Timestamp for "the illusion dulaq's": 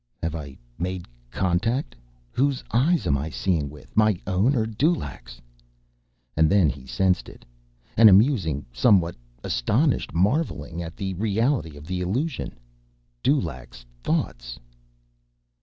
11.85-13.85